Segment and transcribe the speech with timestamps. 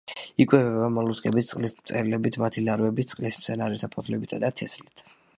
[0.43, 5.05] იკვებება მოლუსკებით, წყლის მწერებით, მათი ლარვებით, წყლის მცენარეთა ფოთლებითა და თესლით.